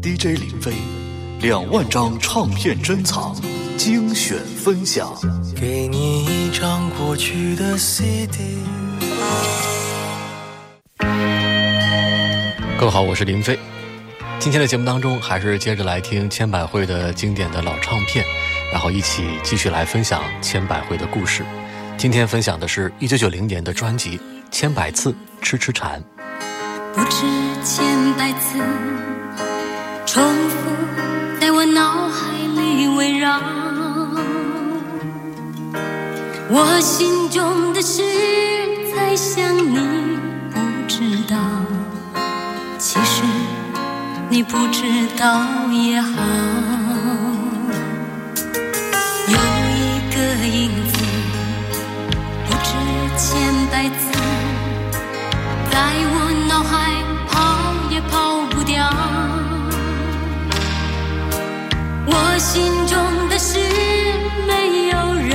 [0.00, 0.72] DJ 林飞，
[1.40, 3.34] 两万张唱片珍藏，
[3.76, 5.12] 精选分享。
[5.60, 8.38] 给你一张过去的 CD。
[12.78, 13.58] 各位好，我是林飞。
[14.38, 18.24] 今天的节目当中，还是接着来听千百惠的经典的老唱片，
[18.72, 21.44] 然后一起继续来分享千百惠的故事。
[21.96, 24.16] 今天分享的是一九九零年的专辑
[24.50, 25.12] 《千百次
[25.42, 26.00] 痴痴缠》。
[26.94, 27.26] 不知
[27.64, 28.58] 千百次
[30.18, 30.56] 重复
[31.40, 33.40] 在我脑海里围绕，
[36.50, 38.02] 我心中的事
[38.92, 40.18] 在想你
[40.50, 41.36] 不知道，
[42.78, 43.22] 其实
[44.28, 44.82] 你不知
[45.16, 46.10] 道也好，
[62.20, 63.58] 我心中的事
[64.46, 64.50] 没
[64.88, 65.30] 有人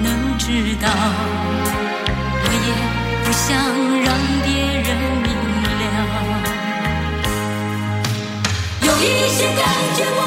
[0.00, 0.46] 能知
[0.80, 0.88] 道，
[2.40, 2.70] 我也
[3.24, 3.42] 不想
[4.04, 4.08] 让
[4.44, 4.46] 别
[4.86, 4.88] 人
[5.24, 5.28] 明
[5.80, 5.82] 了。
[8.82, 9.62] 有一些感
[9.96, 10.20] 觉我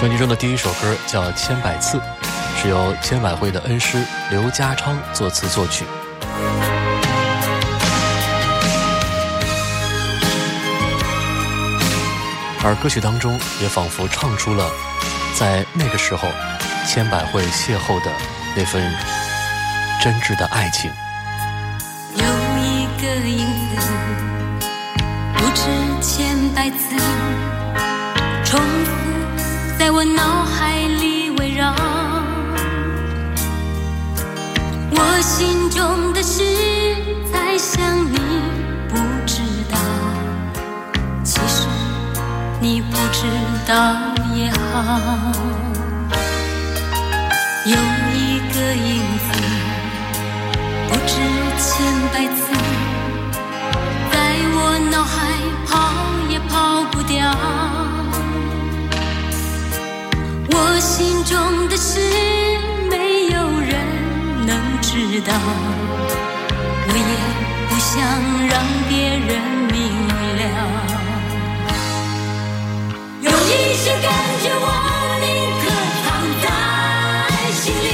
[0.00, 1.98] 专辑中的第一首歌叫《千百次》，
[2.56, 5.84] 是由千百惠的恩师刘家昌作词作曲。
[12.64, 14.70] 而歌曲当中也仿佛唱出了，
[15.38, 16.28] 在那个时候，
[16.88, 18.10] 千百惠邂逅的
[18.56, 18.82] 那份
[20.02, 20.90] 真挚的爱情。
[22.14, 22.24] 有
[22.56, 23.92] 一个影子，
[25.34, 25.60] 不知
[26.00, 26.96] 千百次，
[29.90, 31.74] 在我脑海里围绕，
[34.92, 36.44] 我心中的事
[37.32, 38.16] 在想你
[38.88, 38.94] 不
[39.26, 39.76] 知道。
[41.24, 41.66] 其实。
[42.60, 43.26] 你不知
[43.66, 43.74] 道
[44.32, 45.32] 也好，
[47.66, 47.76] 有
[48.14, 49.28] 一个影子，
[50.88, 51.14] 不知
[51.58, 51.68] 千
[52.12, 52.52] 百次，
[54.12, 55.16] 在我脑海
[55.66, 55.68] 跑
[56.30, 57.89] 也跑不掉。
[60.62, 61.98] 我心中的事
[62.90, 63.72] 没有人
[64.46, 65.32] 能知道，
[66.86, 67.00] 我也
[67.68, 67.90] 不想
[68.46, 68.54] 让
[68.86, 69.28] 别人
[69.72, 69.78] 明
[70.36, 70.42] 了。
[73.22, 73.32] 有一
[73.74, 74.04] 些感
[74.42, 74.66] 觉，我
[75.24, 75.26] 宁
[75.62, 75.64] 可
[76.04, 76.06] 藏
[76.42, 76.44] 在
[77.52, 77.88] 心里。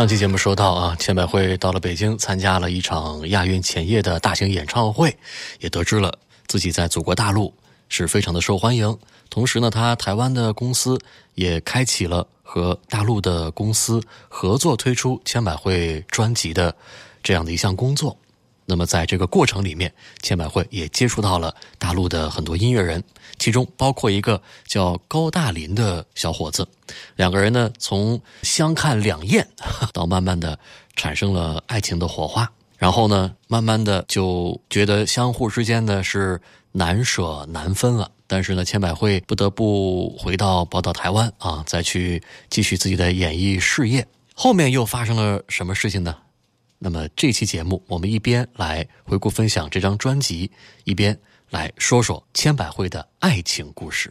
[0.00, 5.14] 上期节目说到啊，千百惠到了北京参加了一场亚运前夜的大型演唱会，
[5.58, 6.10] 也得知了
[6.46, 7.52] 自己在祖国大陆
[7.90, 8.98] 是非常的受欢迎。
[9.28, 10.98] 同时呢，他台湾的公司
[11.34, 16.74] 也开启了和大陆的公司合作推出千百惠专辑的
[17.22, 18.16] 这样的一项工作。
[18.70, 23.02] 那么在这个过程里面，千百惠也接触到了大陆的很多音乐人，
[23.36, 26.68] 其中包括一个叫高大林的小伙子。
[27.16, 29.48] 两个人呢，从相看两厌
[29.92, 30.56] 到慢慢的
[30.94, 32.48] 产生了爱情的火花。
[32.78, 36.40] 然后呢，慢慢的就觉得相互之间呢是
[36.70, 38.08] 难舍难分了。
[38.28, 44.06] 但是呢，千百惠不得不回到宝岛台湾啊，再去继续自己的演艺事业。
[44.34, 46.16] 后面又发生了什么事情呢？
[46.82, 50.50] 那么这期节目，我们一边来回顾分享这张专辑，
[50.84, 54.10] 一边来说说千百惠的爱情故事。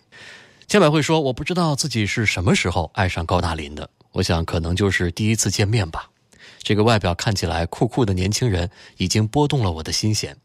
[0.68, 6.12] 千百惠说：“我不知道自己是什么时候爱上高大林的，我想可能就是第一次见面吧。
[6.60, 10.38] 这个外表看起来酷酷的年轻人，已经拨动了我的心弦。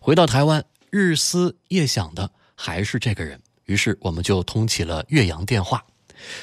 [0.00, 5.84] 回到台湾，日思夜想的还是这个人，于是我们就通起了岳阳电话。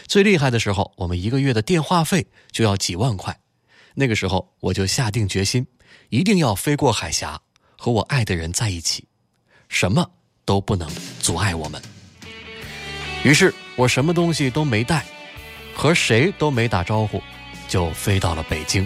[0.08, 3.40] 最厉害的时候，我们一个月的电话费就要几万块。
[3.98, 5.66] 那个时候，我就下定决心，
[6.10, 7.40] 一定要飞过海峡，
[7.78, 9.08] 和我爱的人在一起，
[9.70, 10.12] 什么
[10.44, 10.90] 都不能
[11.20, 11.82] 阻碍我们。
[13.24, 15.06] 于是我什么东西都没带，
[15.74, 17.22] 和谁都没打招呼，
[17.70, 18.86] 就飞到了北京。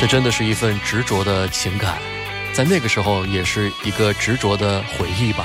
[0.00, 1.98] 这真的是一份执着的情感，
[2.54, 5.44] 在那个时候也是一个执着的回忆吧。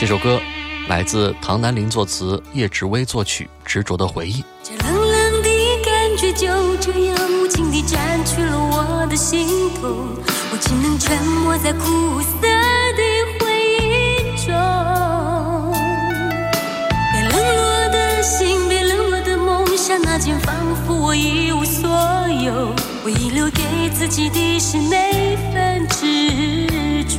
[0.00, 0.40] 这首歌
[0.88, 4.40] 来自唐南林作词，叶志威作曲，《执着的回忆》。
[4.62, 5.48] 这冷冷的
[5.84, 9.88] 感觉就这样无情地占据了我的心头，
[10.50, 13.02] 我只能沉默在苦涩的
[13.38, 14.54] 回忆中。
[17.12, 18.66] 被冷落的心，
[19.88, 20.54] 梦想，那间仿
[20.84, 21.88] 佛我一无所
[22.28, 22.74] 有，
[23.06, 27.16] 唯一留给自己的是那份执着。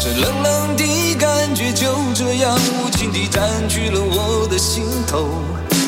[0.00, 5.26] 这冷冷的感觉就这样无情地占据了我的心头。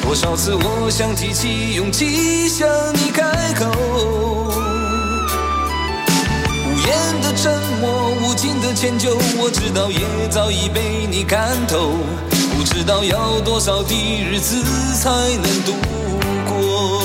[0.03, 3.23] 多少次我想提起勇气向你开
[3.55, 3.71] 口，
[6.67, 11.93] 无言的沉默，无尽的迁就，我知道也早已被你看透。
[12.65, 14.63] 不知道要多少的日子
[14.95, 15.73] 才能度
[16.47, 17.03] 过。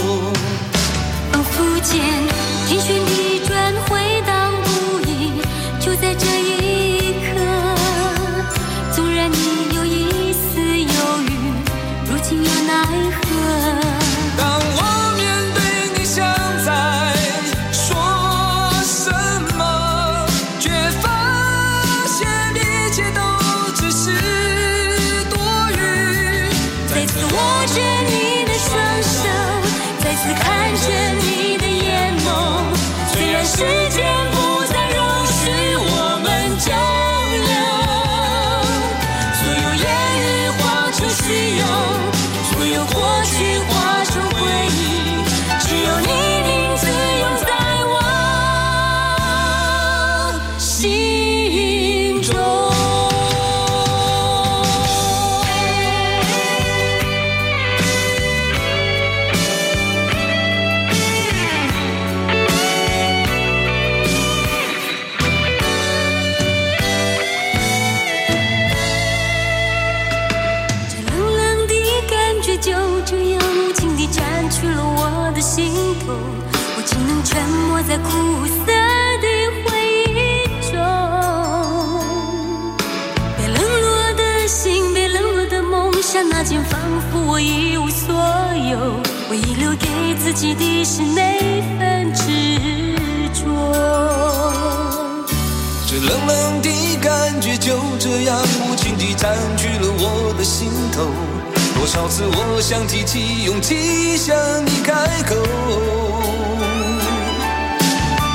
[102.57, 104.35] 我想提起勇气向
[104.65, 104.91] 你开
[105.29, 105.35] 口，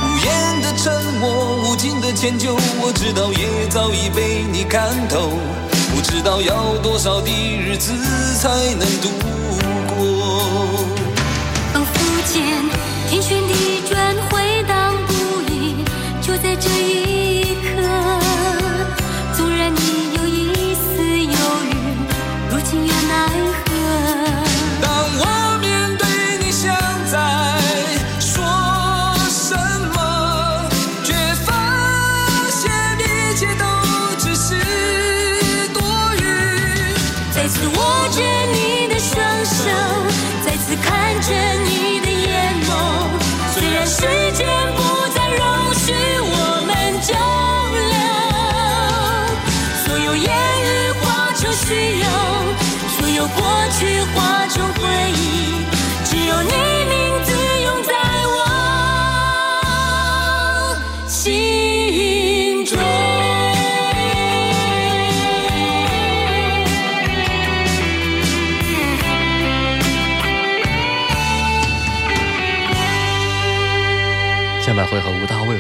[0.01, 5.29] 无言的沉默，无尽的迁就，我知道也早已被你看透。
[5.93, 7.93] 不知道要多少的日子
[8.37, 8.49] 才
[8.79, 9.11] 能度
[9.89, 10.87] 过。
[11.73, 11.93] 仿佛
[12.33, 12.41] 间
[13.11, 14.42] 天旋地转回，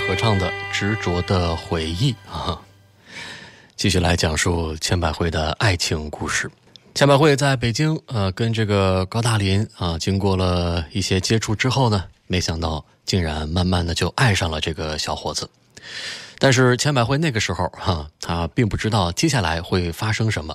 [0.06, 2.60] 合唱的《执着的回忆》啊，
[3.76, 6.50] 继续来讲述千百惠的爱情故事。
[6.94, 15.48] 千百惠在北京，呃，跟这个高大林啊，经过了一些接触之后呢，没想到竟然慢慢的就爱上了这个小伙子。
[16.38, 20.54] 但是千百惠那个时候哈、她并不知道接下来会发生什么，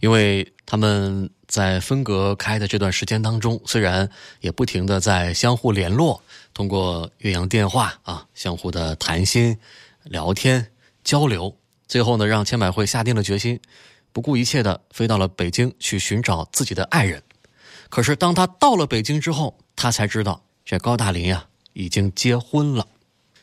[0.00, 4.08] 因为他们在分隔开的这段时间当中，虽然
[4.40, 9.58] 也不停的在相互联络，通过岳阳电话啊，相互的谈心、
[10.04, 10.70] 聊天、
[11.02, 13.60] 交流，最后呢，让千百惠下定了决心，
[14.12, 17.22] 不顾一切的飞到了北京去寻找自己的爱人。
[17.88, 22.86] 可是当他到了北京之后，他才知道这高大林呀、已经结婚了。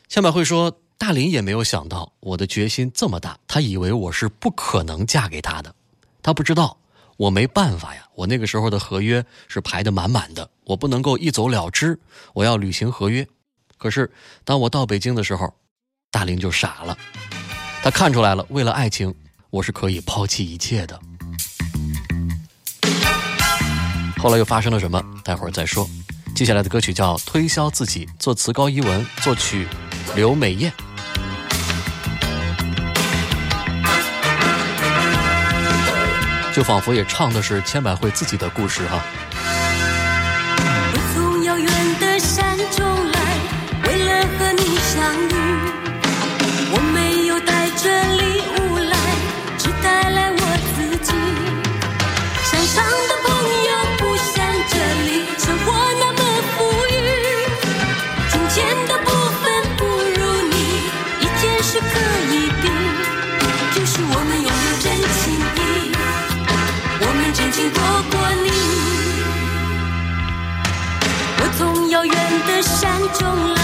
[0.08, 5.74] 千百惠说：“大林也没有想到我的决心这么大，他以为我是不可能嫁给他的，
[6.26, 6.76] 他不知道
[7.18, 11.96] 我没办法呀，我那个时候的合约是排得满满的，我不能够一走了之，
[12.34, 13.24] 我要履行合约。
[13.78, 14.10] 可是
[14.44, 15.54] 当我到北京的时候，
[16.10, 16.98] 大林就傻了，
[17.80, 19.14] 他看出来了，为了爱情，
[19.50, 21.00] 我是可以抛弃一切的。
[24.18, 25.00] 后来又发生了什么？
[25.22, 25.88] 待会儿再说。
[26.34, 29.68] 接下来的歌曲叫《推销自己》，作词高一文，作曲
[30.16, 30.72] 刘美艳。
[36.56, 38.98] 就仿佛也唱的是千百惠自己的故事哈、
[71.96, 72.14] 遥远
[72.46, 73.55] 的山中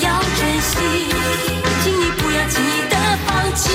[0.00, 0.76] 要珍惜，
[1.82, 2.96] 请你不要轻易的
[3.26, 3.70] 放弃。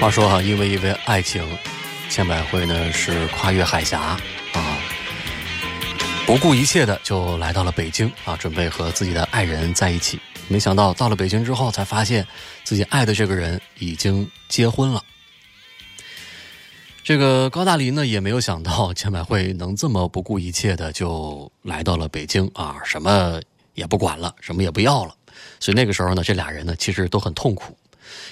[0.00, 1.46] 话说哈、因为因为爱情，
[2.08, 4.16] 千百惠呢是跨越海峡，
[6.30, 10.16] 不顾一切的就来到了北京啊，准备和自己的爱人在一起。
[10.46, 12.24] 没想到到了北京之后，才发现
[12.62, 15.02] 自己爱的这个人已经结婚了。
[17.02, 23.40] 这个高大林呢，也没有想到千百惠能这么不顾一切的就来到了北京啊，什么
[23.74, 25.12] 也不管了，什么也不要了。
[25.58, 27.76] 所以那个时候呢，这俩人呢其实都很痛苦，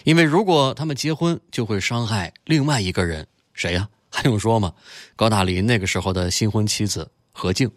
[0.05, 3.89] 因为如果他们结婚，就会伤害另外一个人，谁呀？
[4.09, 4.73] 还用说吗？
[5.17, 7.69] 高大林那个时候的新婚妻子何静。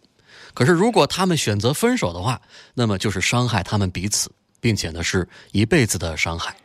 [0.53, 2.41] 可是如果他们选择分手的话，
[2.73, 6.55] 那么就是伤害他们彼此，并且呢是一辈子的伤害。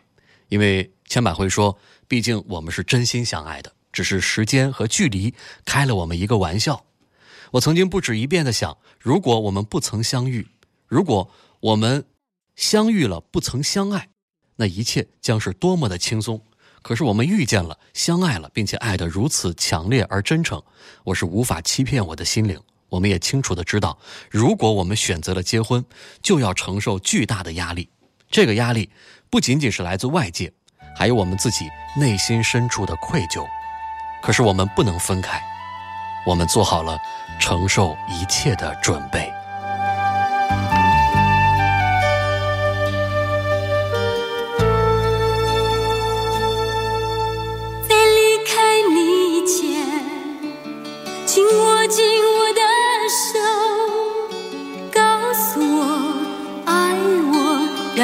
[0.49, 1.77] 因为千百惠说，
[2.07, 6.85] 毕竟我们是真心相爱的，只是时间和距离开了我们一个玩笑。
[7.53, 10.47] 我曾经不止一遍的想，如果我们不曾相遇，
[10.87, 12.05] 如果我们
[12.55, 14.09] 相遇了不曾相爱，
[14.57, 16.41] 那一切将是多么的轻松。
[16.83, 20.63] 可是我们遇见了，相爱了，并且爱得如此强烈而真诚，
[21.03, 22.61] 我是无法欺骗我的心灵。
[22.89, 23.99] 我们也清楚的知道，
[24.31, 25.85] 如果我们选择了结婚，
[26.23, 27.89] 就要承受巨大的压力。
[28.31, 28.91] 这个压力
[29.31, 30.53] 不仅仅是来自外界，
[30.97, 33.47] 还有我们自己内心深处的愧疚。
[34.23, 35.43] 可是我们不能分开，
[36.27, 36.99] 我们做好了
[37.41, 39.33] 承受一切的准备。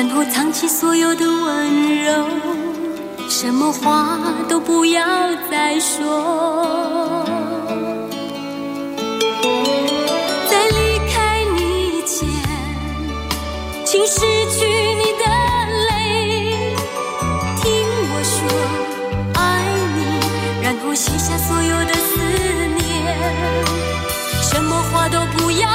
[0.02, 2.26] 然后藏起所有的温柔，
[3.28, 4.18] 什么话
[4.48, 5.06] 都不要
[5.48, 7.24] 再说。
[10.50, 12.28] 在离开你以前，
[13.84, 14.18] 请拭
[14.58, 15.24] 去你的
[15.86, 16.74] 泪。
[17.62, 17.70] 听
[18.10, 18.34] 我说
[19.40, 19.40] 爱
[19.94, 20.00] 你，
[20.64, 22.18] 然后写下所有的思
[22.74, 23.16] 念，
[24.42, 25.68] 什么话都不要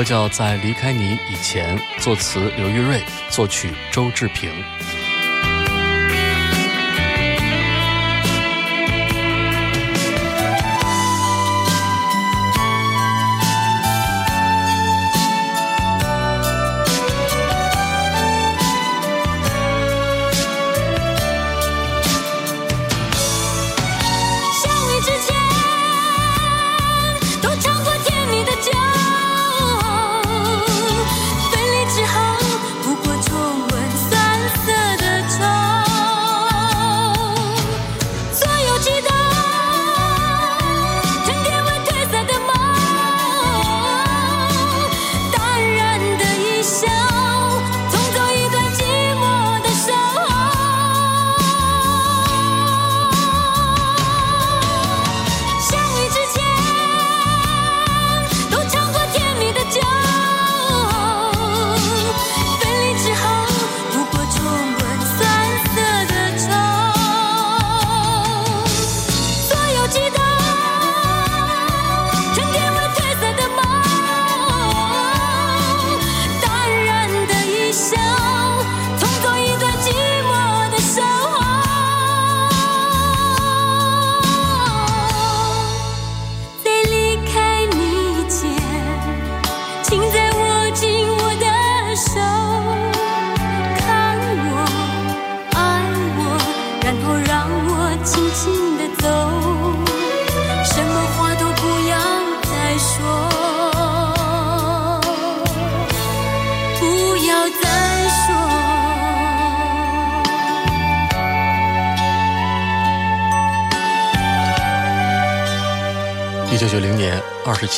[0.00, 4.50] 歌叫《在离开你以前》，作词刘玉瑞，作曲周志平。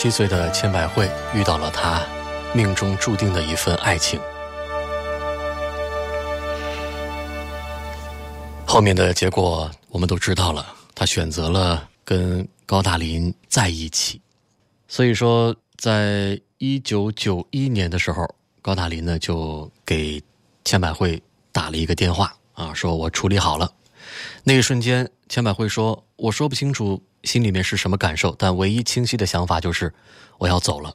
[0.02, 2.04] 七岁的千百惠遇到了他
[2.52, 4.20] 命中注定的一份爱情。
[8.66, 14.20] 后面的结果我们都知道了，他选择了跟高大林在一起。
[14.88, 18.28] 所以说，在一九九一年的时候，
[18.60, 20.20] 高大林呢就给
[20.64, 23.70] 千百惠打了一个电话啊，说我处理好了。
[24.42, 29.92] 那一瞬间，千百惠说：“我说不清楚心里面是什么感受，但唯一清晰的想法就是
[30.38, 30.94] 我要走了。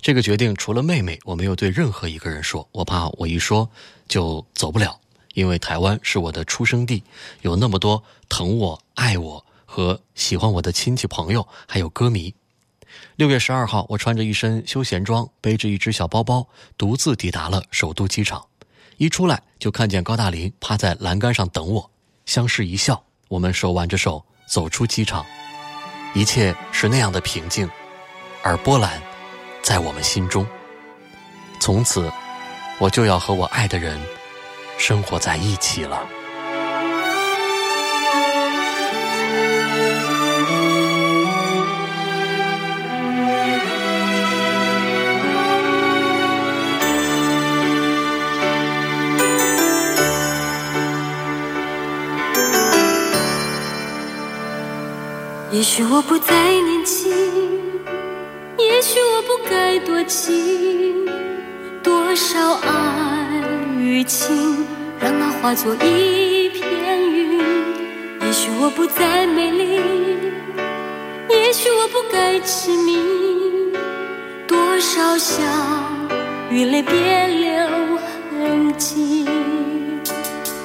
[0.00, 3.68] 这个决定除了妹妹，我没有对任何一个人说，我怕我一说
[4.06, 5.00] 就走不了，
[5.34, 7.02] 因为台湾是我的出生地，
[7.42, 12.34] 有那么多疼我、爱我和喜欢我的亲戚朋友，还有歌迷。
[13.16, 16.46] 六月十二号，我穿着一身休闲装，背着一只小包包，
[16.78, 18.46] 独自抵达了首都机场。
[18.98, 21.90] 一出来就看见高大林趴在栏杆上等我，
[22.24, 25.24] 相视一笑，我们手挽着手走出机场，
[26.16, 27.68] 一切是那样的平静，
[28.42, 29.02] 而波澜
[29.60, 30.46] 在我们心中。
[31.60, 32.10] 从此，
[32.78, 34.02] 我就要和我爱的人
[34.78, 36.08] 生活在一起了。
[55.52, 57.10] 也许我不再年轻，
[58.58, 61.06] 也许我不该多情，
[61.84, 63.42] 多少爱
[63.78, 64.66] 与情，
[65.00, 67.38] 让它化作一片云。
[68.20, 69.80] 也许我不再美丽，
[71.30, 72.98] 也许我不该痴迷，
[74.48, 75.42] 多少笑
[76.50, 77.96] 与泪别留
[78.30, 79.28] 痕迹。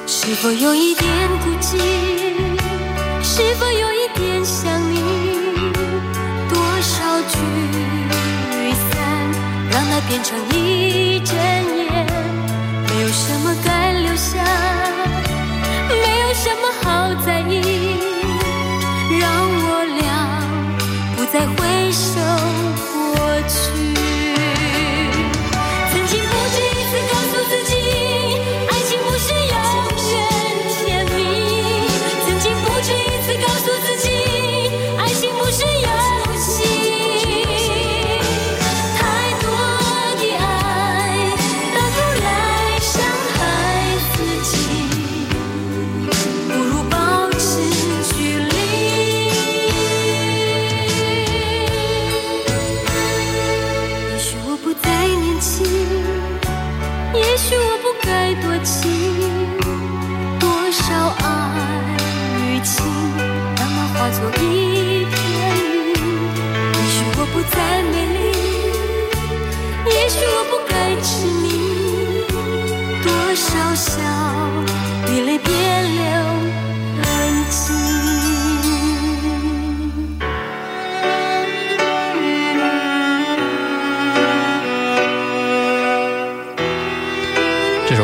[0.08, 1.08] 是否有一点
[1.44, 1.78] 孤寂？
[3.24, 3.71] 是否
[10.12, 11.81] 变成一阵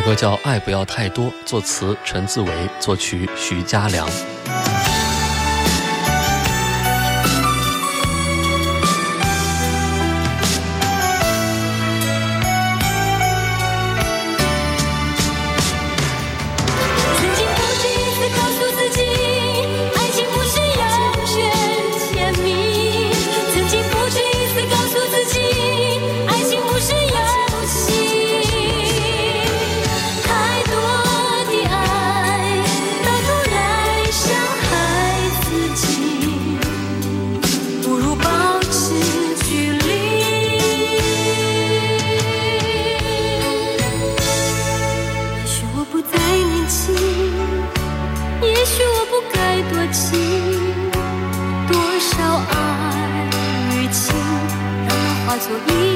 [0.09, 4.09] 歌叫《爱不要太多》，作词陈自为，作曲徐嘉良。
[55.49, 55.88] 它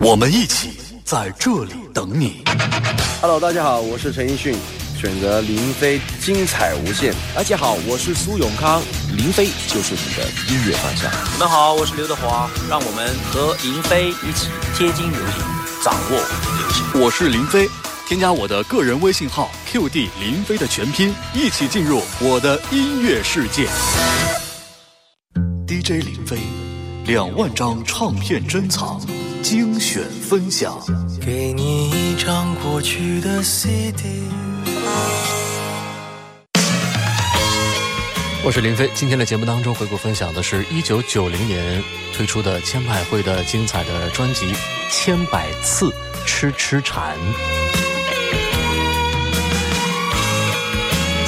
[0.00, 2.44] 我们一起在这里等你。
[3.20, 4.54] Hello，大家好，我是陈奕迅，
[4.96, 7.12] 选择林飞，精彩无限。
[7.34, 8.80] 大家好，我是苏永康，
[9.16, 11.10] 林飞就是你的音乐方向。
[11.32, 15.44] 你们好，我是刘德华，让我们和林飞一起贴近流行，
[15.82, 17.02] 掌握流行。
[17.02, 17.68] 我是林飞，
[18.06, 23.68] 添加我的个人微信号 QD 林飞的全拼，一起进入我的音乐世界。
[25.66, 26.38] DJ 林飞，
[27.04, 29.00] 两万张唱片珍藏，
[29.42, 30.78] 精选分享。
[31.20, 34.04] 给你一张过去的 CD。
[38.44, 41.82] 我是林飞，今天的节目当中回顾分享的是一九九零年
[42.14, 44.46] 推出的千百惠的精彩的专辑
[44.90, 45.92] 《千百次
[46.24, 47.16] 痴痴缠》。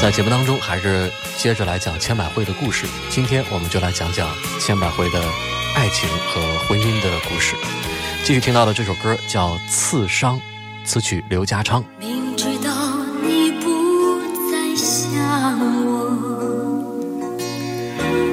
[0.01, 2.87] 在节目当中，还是接着来讲千百惠的故事。
[3.11, 5.23] 今天我们就来讲讲千百惠的
[5.75, 7.55] 爱情和婚姻的故事。
[8.23, 10.39] 继续听到的这首歌叫《刺伤》，
[10.85, 11.83] 词曲刘家昌。
[11.99, 12.71] 明知道
[13.23, 14.21] 你不
[14.53, 15.91] 再想我，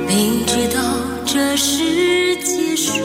[0.07, 0.83] 明知道
[1.25, 3.01] 这是结束，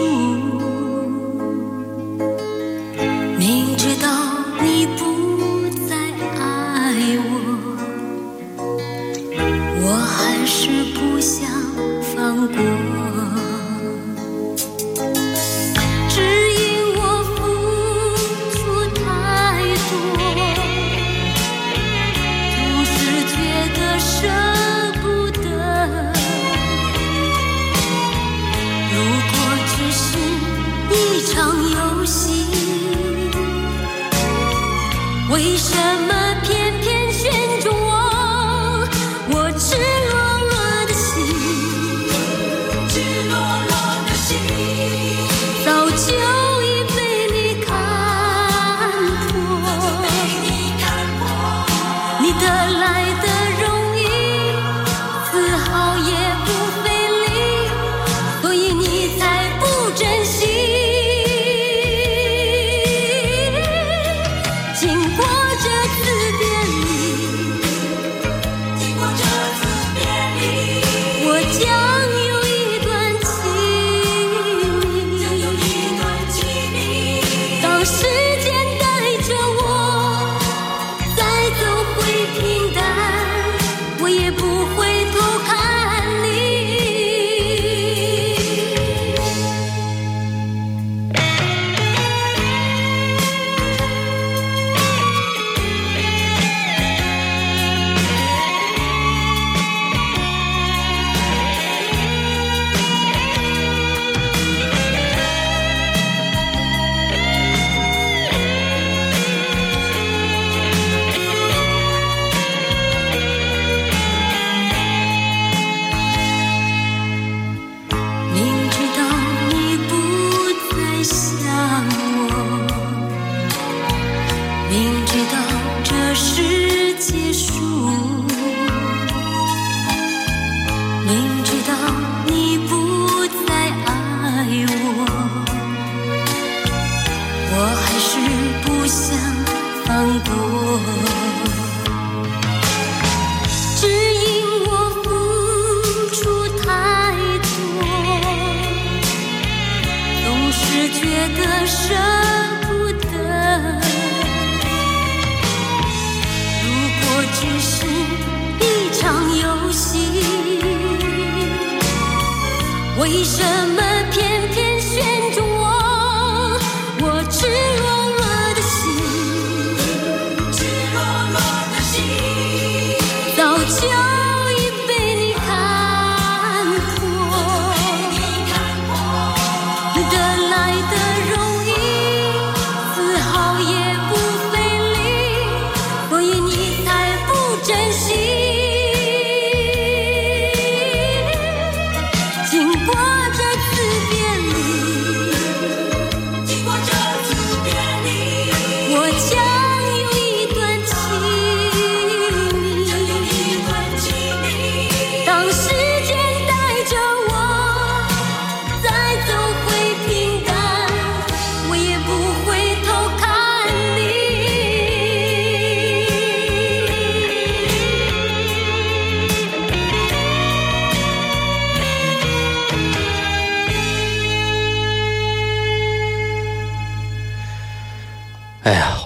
[3.38, 4.09] 明知道
[4.61, 5.97] 你不再
[6.38, 7.31] 爱我，
[9.81, 11.49] 我还是不想
[12.14, 12.82] 放过。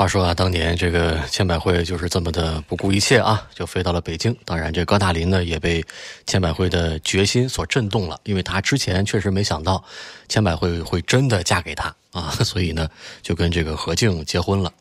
[0.06, 4.32] 他说啊，当年这个千百惠就是这么的不顾一切啊，就飞到了北京。
[4.44, 5.84] 当然，这高大林呢也被
[6.28, 9.82] 千百惠的决心所震动了，因为他之前确实没想到
[10.28, 12.88] 千百惠会真的嫁给他啊， 所以呢
[13.20, 14.72] 就跟这个何静结婚了。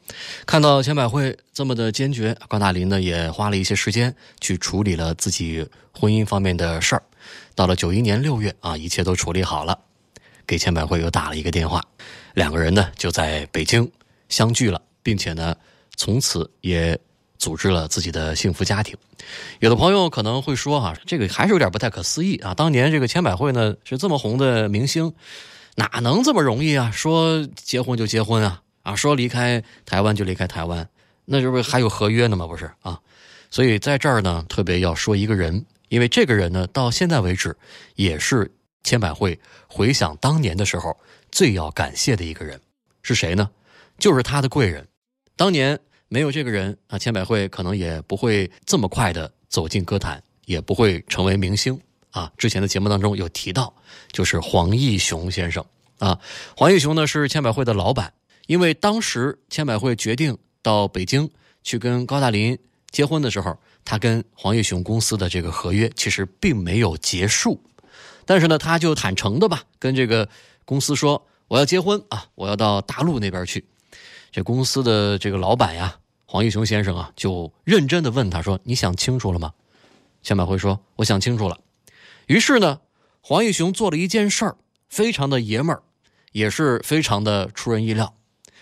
[0.45, 7.01] 看到千百惠这么的坚决，高大林呢也花了一些时间去处理了自己婚姻方面的事儿。
[7.55, 9.79] 到了九一年六月啊，一切都处理好了，
[10.45, 11.83] 给千百惠又打了一个电话，
[12.35, 13.91] 两个人呢就在北京。
[14.27, 15.55] 相聚了，并且呢，
[15.95, 16.99] 从此也
[17.37, 18.97] 组织了自己的幸福家庭。
[19.59, 22.55] 有的朋友可能会说哈、这个还是有点不太可思议啊。
[22.55, 25.13] 当年这个千百惠呢是这么红的明星，
[25.75, 26.89] 哪能这么容易啊？
[26.89, 28.63] 说结婚就结婚啊？
[28.81, 30.89] 啊，说离开台湾就离开台湾，
[31.23, 32.47] 那这不是还有合约呢吗？
[32.47, 32.99] 不是啊？
[33.51, 37.55] 所以在这儿呢，特别要说一个人，因为这个人呢，到现在为止
[37.93, 38.51] 也是
[38.83, 40.97] 千百惠回想当年的时候
[41.31, 42.59] 最要感谢的一个人，
[43.03, 43.47] 是谁呢？
[43.97, 44.85] 就是他的贵人。
[45.37, 51.77] 当年没有这个人啊，千百惠可能也不会这么快的走进歌坛，也不会成为明星
[52.11, 52.31] 啊。
[52.37, 53.73] 之前的节目当中有提到，
[54.11, 55.63] 就是黄义雄先生
[55.99, 56.17] 啊。
[56.55, 58.13] 黄义雄呢是千百惠的老板，
[58.47, 61.29] 因为当时千百惠决定到北京
[61.63, 62.57] 去跟高大林
[62.89, 67.61] 结婚的时候，他跟黄义雄公司的这个合约其实并没有结束，
[68.25, 70.29] 但是呢，他就坦诚的吧，跟这个
[70.63, 73.65] 公司说我要结婚啊，我要到大陆那边去。
[74.35, 75.95] 这公司的这个老板呀，
[76.25, 79.53] 黄义雄先生啊，就认真的问他说：“你想清楚了吗？”
[80.21, 81.57] 千百惠说：“我想清楚了。”
[82.27, 82.81] 于是呢，
[83.21, 84.57] 黄义雄做了一件事儿，
[84.89, 85.81] 非常的爷们儿，
[86.33, 88.13] 也是非常的出人意料。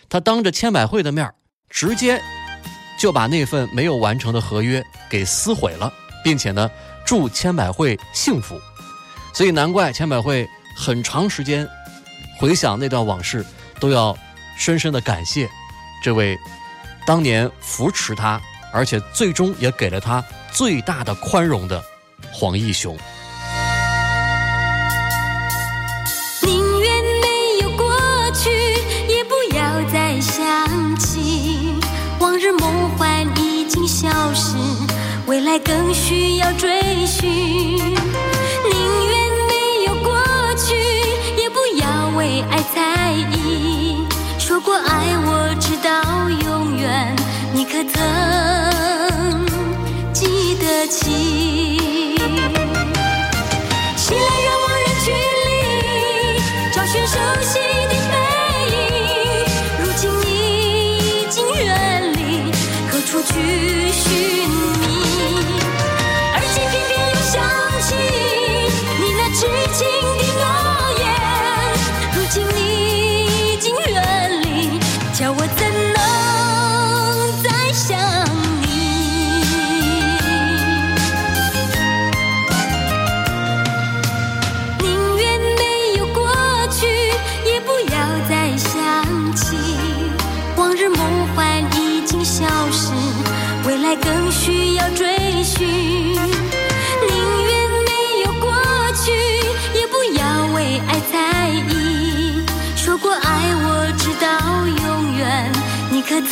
[0.10, 1.34] 他当着千百惠的面儿
[1.72, 2.22] 直接
[3.00, 5.92] 就把那份没有完成的合约给撕毁了，
[6.24, 6.70] 并且呢，
[7.04, 8.62] 祝千百惠幸福。
[9.34, 11.68] 所以难怪千百惠很长时间
[12.38, 13.44] 回想那段往事，
[13.80, 14.16] 都要
[14.56, 15.50] 深深的感谢
[16.04, 16.38] 这位
[17.08, 18.40] 当年扶持他，
[18.74, 21.82] 而且最终也给了他最大的宽容的
[22.30, 22.98] 黄义雄。
[26.42, 27.96] 宁愿没有过
[28.34, 28.50] 去，
[29.08, 31.74] 也不要再想起
[32.20, 34.58] 往日梦幻已经消失，
[35.26, 37.96] 未来更需要追寻。
[44.54, 47.16] 说过爱我直到永远，
[47.56, 48.00] 你可曾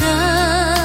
[0.01, 0.80] 的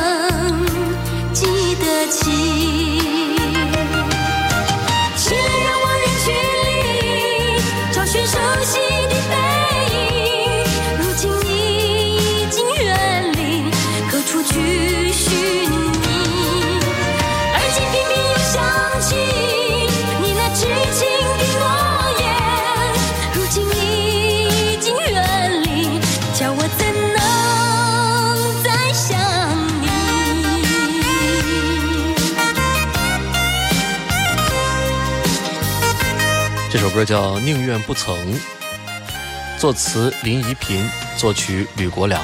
[36.68, 38.14] 这首歌叫《宁愿不曾》，
[39.56, 40.84] 作词林怡嫔，
[41.16, 42.20] 作曲吕国良。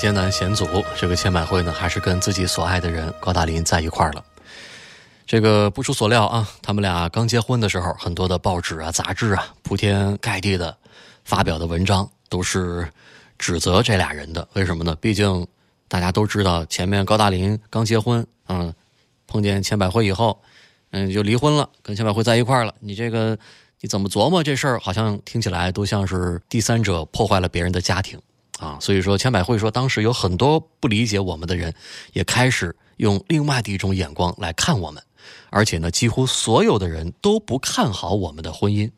[0.00, 0.66] 艰难险阻，
[0.98, 4.24] 这个千百惠呢，还是跟自己所爱的人高大林在一块儿了。
[5.26, 10.74] 这个不出所料啊，他们俩刚结婚的时候，很多的报纸啊、杂志啊，铺天盖地的
[11.22, 12.90] 发表的文章都是
[13.38, 14.48] 指责这俩人的。
[14.54, 14.96] 为什么呢？
[15.02, 15.46] 毕竟
[15.86, 18.72] 大家都知道，前面高大林刚结婚，嗯，
[19.26, 20.40] 碰见千百惠以后，
[20.92, 22.74] 嗯，就离婚了，跟千百惠在一块儿了。
[22.80, 23.38] 你这个
[23.82, 24.80] 你怎么琢磨这事儿？
[24.80, 28.18] 好像听起来都像是第三者破坏了别人的家庭
[28.60, 28.78] 啊。
[28.80, 31.74] 所以说，千百惠说，当时有很多不理解我们的人，
[32.12, 35.02] 也开始用另外的一种眼光来看我们，
[35.50, 38.90] 而且呢，几乎所有的人都不看好我们的婚姻。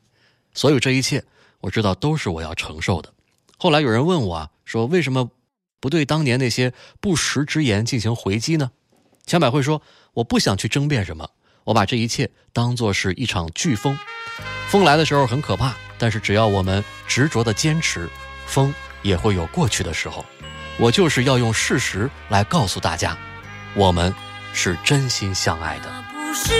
[0.52, 1.24] 所有这一切，
[1.60, 3.14] 我知道都是我要承受的。
[3.56, 5.30] 后来有人问我啊，说为什么
[5.80, 8.70] 不对当年那些不实之言进行回击呢？
[9.24, 9.80] 钱百惠说
[10.14, 11.30] ：“我不想去争辩什么，
[11.62, 13.96] 我把这一切当作是一场飓风。
[14.68, 18.10] 风来的时候很可怕，但是只要我们执着的坚持，
[18.46, 20.24] 风也会有过去的时候。
[20.78, 23.16] 我就是要用事实来告诉大家，
[23.74, 24.14] 我们
[24.54, 26.50] 是真心相爱的。”不是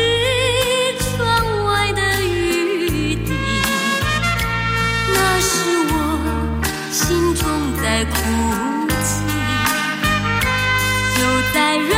[1.16, 3.32] 窗外的雨滴，
[5.14, 6.61] 那是我
[6.93, 8.12] 心中在哭
[9.03, 9.24] 泣。
[11.16, 11.20] 就
[11.55, 11.88] 在人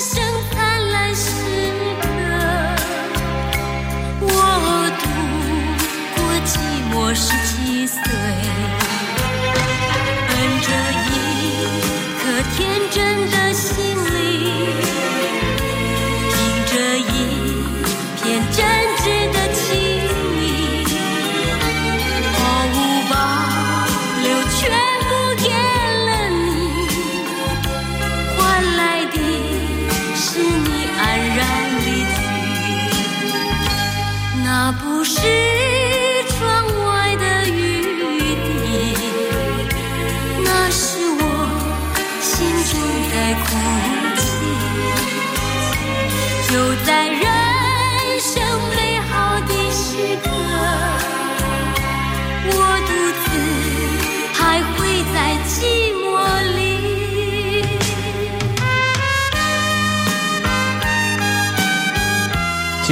[0.00, 0.10] 生
[0.50, 1.30] 灿烂时
[2.02, 2.04] 刻，
[4.22, 4.26] 我
[4.98, 5.04] 度
[6.16, 6.50] 过寂
[6.92, 8.02] 寞十七岁，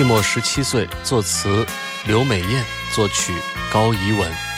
[0.01, 1.67] 寂寞十七岁，作词
[2.07, 3.35] 刘美艳，作曲
[3.71, 4.50] 高怡文。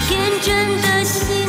[0.00, 1.45] 天真的心。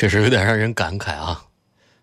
[0.00, 1.44] 确实有点让人感慨啊。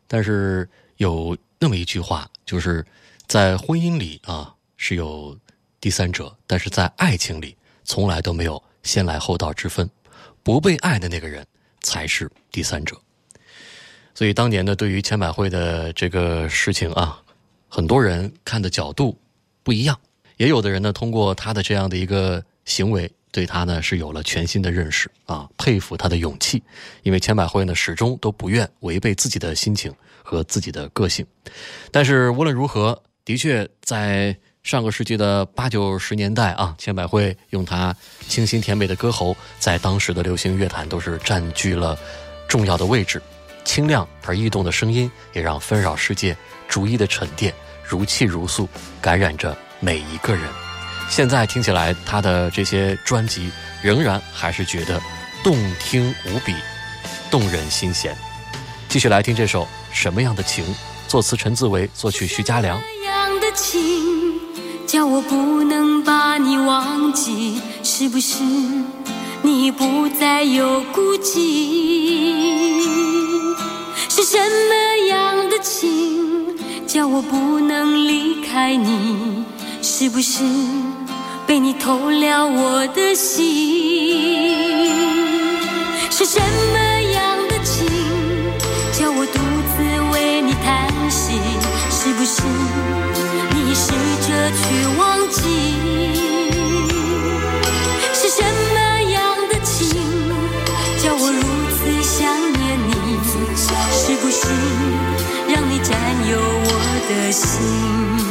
[0.07, 2.85] 但是有那么一句话，就是
[3.25, 5.35] 在婚姻里啊是有
[5.81, 9.89] 第三者，但是在爱情里从来都没有先来后到之分，
[10.43, 11.43] 不被爱的那个人
[11.81, 12.95] 才是第三者。
[14.13, 17.19] 所以当年呢，对于千百惠的这个事情啊，
[17.67, 19.19] 很多人看的角度
[19.63, 19.99] 不一样，
[20.35, 26.63] 也有的人呢，通过他的这样的一个行为，对他呢是有了全新的认识啊，佩服他的勇气。
[27.03, 31.23] 因为千百惠呢始终都不愿违背自己的心情和自己的个性。
[31.91, 37.95] 但是无论如何，的确在上个世纪的八九十年代啊，千百惠用她
[38.27, 41.95] 清新甜美的歌喉，在当时的流行乐坛都是占据了
[42.47, 43.21] 重要的位置。
[43.63, 46.35] 清亮而异动的声音，也让纷扰世界
[46.67, 48.67] 逐一的沉淀，如泣如诉，
[48.99, 50.66] 感染着每一个人。
[51.09, 53.49] 现在听起来，他的这些专辑
[53.81, 55.01] 仍然还是觉得
[55.43, 56.53] 动听无比，
[57.31, 58.15] 动人心弦。
[58.87, 60.63] 继续来听这首《什么样的情
[61.07, 62.77] 作词陈自为，作曲徐佳良。
[62.77, 64.39] 什么样的情，
[64.85, 68.43] 叫我不能把你忘记，是不是
[69.41, 72.75] 你不再有顾忌？
[74.07, 76.55] 是什么样的情，
[76.85, 79.43] 叫我不能离开你？
[79.81, 80.43] 是不是
[81.47, 83.41] 被你偷了我的心？
[86.11, 86.41] 是什
[86.73, 86.77] 么
[87.13, 87.87] 样的情，
[88.91, 89.39] 叫我独
[89.71, 89.77] 自
[90.11, 91.39] 为你叹息？
[91.89, 92.43] 是不是
[93.53, 93.93] 你已试
[94.27, 94.61] 着去
[94.99, 95.39] 忘记？
[98.13, 98.43] 是什
[98.73, 99.15] 么样
[99.47, 99.87] 的情，
[101.01, 101.39] 叫我如
[101.71, 102.27] 此想
[102.59, 102.91] 念你？
[103.89, 104.41] 是不是
[105.47, 105.95] 让你占
[106.29, 106.71] 有我
[107.07, 108.26] 的心？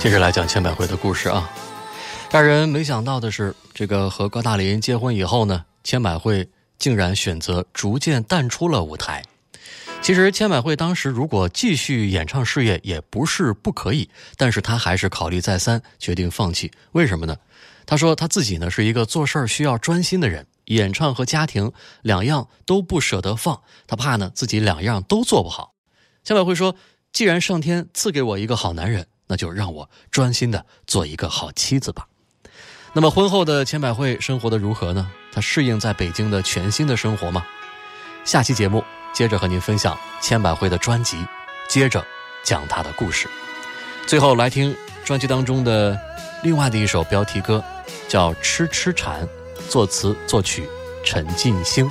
[0.00, 1.46] 接着来讲千百惠的故事啊。
[2.30, 6.48] 让人没想到的是，这个和高大林结婚以后呢，千百惠
[6.78, 9.22] 竟然选择逐渐淡出了舞台。
[10.00, 16.72] 其实千百惠当时如果继续演唱事业也不是不可以，但是她还是考虑再三，决定放弃。
[16.92, 17.36] 为什么呢？
[17.84, 21.70] 她说她自己呢是一个做事儿需要专心的人，演唱和家庭
[22.00, 25.74] 两样都不舍得放，她怕呢自己两样都做不好。
[26.24, 26.74] 千百惠说
[27.12, 32.06] ：“既然上天赐给我一个好男人，那就让我专心的做一个好妻子吧。”
[32.92, 35.08] 那么婚后的千百惠生活的如何呢？
[35.32, 37.46] 她适应在北京的全新的生活吗？
[38.24, 41.24] 下期节目接着和您分享千百惠的专辑，
[41.68, 42.04] 接着
[42.42, 43.28] 讲她的故事。
[44.06, 45.96] 最后来听专辑当中的
[46.42, 47.62] 另外的一首标题歌，
[48.08, 49.24] 叫《痴痴缠》，
[49.68, 50.68] 作词作曲
[51.04, 51.88] 陈进兴。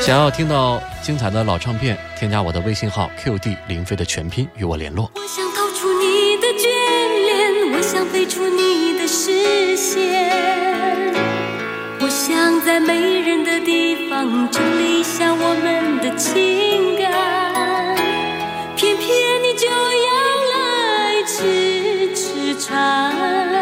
[0.00, 5.08] 想要听到精彩的老唱片，添加我的微信号 QD 林飞的全拼与我联络。
[5.14, 6.66] 我想逃出你的眷
[7.22, 11.14] 恋，我想飞出你的视线，
[12.00, 17.94] 我想在没人的地方整理一下我们的情感，
[18.74, 19.06] 偏偏
[19.44, 20.10] 你就要
[20.50, 23.55] 来痴痴缠，